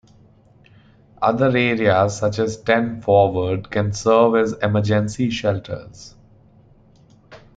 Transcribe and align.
Other 1.21 1.55
areas, 1.55 2.17
such 2.17 2.39
as 2.39 2.57
Ten 2.57 3.03
Forward, 3.03 3.69
can 3.69 3.93
serve 3.93 4.33
as 4.35 4.53
emergency 4.53 5.29
shelters. 5.29 6.15